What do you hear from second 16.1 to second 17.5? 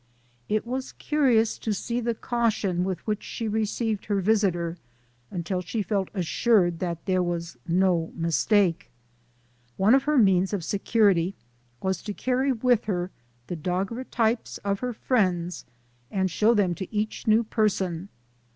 show them to each new